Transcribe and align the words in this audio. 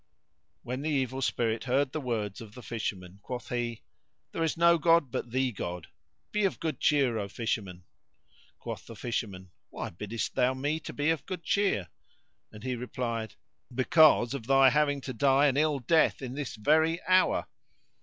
Now 0.01 0.59
when 0.63 0.81
the 0.81 0.89
Evil 0.89 1.21
Spirit 1.21 1.65
heard 1.65 1.91
the 1.91 2.01
words 2.01 2.41
of 2.41 2.55
the 2.55 2.63
Fisher 2.63 2.95
man, 2.95 3.19
quoth 3.21 3.49
he; 3.49 3.83
"There 4.31 4.41
is 4.41 4.57
no 4.57 4.79
god 4.79 5.11
but 5.11 5.29
the 5.29 5.51
God: 5.51 5.89
be 6.31 6.43
of 6.43 6.59
good 6.59 6.79
cheer, 6.79 7.19
O 7.19 7.27
Fisherman!" 7.27 7.83
Quoth 8.57 8.87
the 8.87 8.95
Fisherman, 8.95 9.51
"Why 9.69 9.91
biddest 9.91 10.33
thou 10.33 10.55
me 10.55 10.79
to 10.79 10.91
be 10.93 11.11
of 11.11 11.27
good 11.27 11.43
cheer?" 11.43 11.89
and 12.51 12.63
he 12.63 12.75
replied, 12.75 13.35
"Because 13.71 14.33
of 14.33 14.47
thy 14.47 14.71
having 14.71 15.01
to 15.01 15.13
die 15.13 15.45
an 15.45 15.55
ill 15.55 15.77
death 15.77 16.23
in 16.23 16.33
this 16.33 16.55
very 16.55 16.99
hour." 17.07 17.45